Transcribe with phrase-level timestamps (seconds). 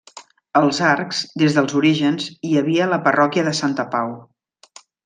[0.61, 4.15] Als Arcs, des dels orígens, hi havia la parròquia de Santa Pau.